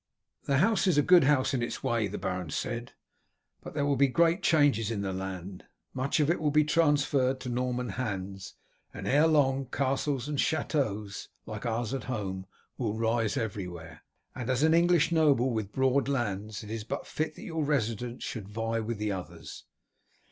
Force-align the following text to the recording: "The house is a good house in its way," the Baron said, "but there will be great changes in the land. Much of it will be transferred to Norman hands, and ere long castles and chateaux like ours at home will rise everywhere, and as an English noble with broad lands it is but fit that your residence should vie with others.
"The 0.45 0.57
house 0.57 0.87
is 0.87 0.97
a 0.97 1.03
good 1.03 1.25
house 1.25 1.53
in 1.53 1.61
its 1.61 1.83
way," 1.83 2.07
the 2.07 2.17
Baron 2.17 2.49
said, 2.49 2.93
"but 3.61 3.75
there 3.75 3.85
will 3.85 3.95
be 3.97 4.07
great 4.07 4.41
changes 4.41 4.89
in 4.89 5.01
the 5.01 5.13
land. 5.13 5.65
Much 5.93 6.19
of 6.19 6.27
it 6.27 6.39
will 6.41 6.49
be 6.49 6.63
transferred 6.63 7.39
to 7.41 7.49
Norman 7.49 7.89
hands, 7.89 8.55
and 8.95 9.07
ere 9.07 9.27
long 9.27 9.67
castles 9.67 10.27
and 10.27 10.41
chateaux 10.41 11.07
like 11.45 11.67
ours 11.67 11.93
at 11.93 12.05
home 12.05 12.47
will 12.79 12.95
rise 12.97 13.37
everywhere, 13.37 14.01
and 14.33 14.49
as 14.49 14.63
an 14.63 14.73
English 14.73 15.11
noble 15.11 15.51
with 15.51 15.71
broad 15.71 16.07
lands 16.07 16.63
it 16.63 16.71
is 16.71 16.83
but 16.83 17.05
fit 17.05 17.35
that 17.35 17.43
your 17.43 17.63
residence 17.63 18.23
should 18.23 18.49
vie 18.49 18.79
with 18.79 18.99
others. 19.07 19.65